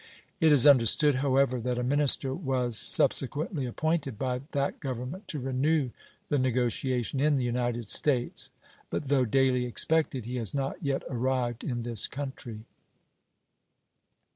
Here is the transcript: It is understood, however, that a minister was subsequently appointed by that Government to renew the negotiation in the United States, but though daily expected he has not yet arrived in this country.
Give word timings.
It 0.39 0.51
is 0.51 0.65
understood, 0.65 1.13
however, 1.21 1.59
that 1.61 1.77
a 1.77 1.83
minister 1.83 2.33
was 2.33 2.75
subsequently 2.75 3.67
appointed 3.67 4.17
by 4.17 4.39
that 4.51 4.79
Government 4.79 5.27
to 5.27 5.37
renew 5.37 5.91
the 6.27 6.39
negotiation 6.39 7.19
in 7.19 7.35
the 7.35 7.43
United 7.43 7.87
States, 7.87 8.49
but 8.89 9.09
though 9.09 9.25
daily 9.25 9.65
expected 9.65 10.25
he 10.25 10.37
has 10.37 10.55
not 10.55 10.81
yet 10.83 11.03
arrived 11.07 11.63
in 11.63 11.83
this 11.83 12.07
country. 12.07 12.61